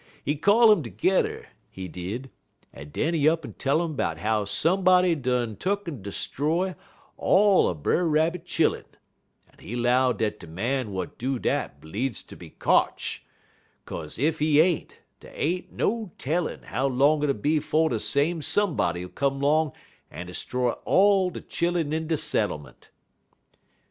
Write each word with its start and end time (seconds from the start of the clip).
He 0.25 0.35
call 0.35 0.71
um 0.71 0.81
tergedder, 0.81 1.45
he 1.69 1.87
did, 1.87 2.31
en 2.73 2.89
den 2.89 3.13
he 3.13 3.29
up'n 3.29 3.53
tell 3.53 3.81
um 3.81 3.95
'bout 3.95 4.17
how 4.17 4.45
somebody 4.45 5.13
done 5.13 5.55
tuck'n 5.55 6.03
'stroy 6.03 6.73
all 7.17 7.69
er 7.69 7.75
Brer 7.75 8.07
Rabbit 8.07 8.43
chillun, 8.43 8.85
en 9.53 9.59
he 9.59 9.75
'low 9.75 10.11
dat 10.11 10.39
de 10.39 10.47
man 10.47 10.87
w'at 10.87 11.19
do 11.19 11.37
dat 11.37 11.79
bleedz 11.79 12.23
ter 12.25 12.35
be 12.35 12.49
kotch, 12.49 13.27
'kaze 13.85 14.17
ef 14.17 14.39
he 14.39 14.59
ain't, 14.59 15.01
dey 15.19 15.35
ain't 15.35 15.71
no 15.71 16.11
tellin' 16.17 16.63
how 16.63 16.87
long 16.87 17.21
it'll 17.21 17.35
be 17.35 17.59
'fo' 17.59 17.87
de 17.89 17.99
same 17.99 18.41
somebody'll 18.41 19.07
come 19.07 19.39
'long 19.39 19.71
en 20.11 20.25
'stroy 20.29 20.73
all 20.83 21.29
de 21.29 21.41
chillun 21.41 21.93
in 21.93 22.07
de 22.07 22.17
settlement. 22.17 22.89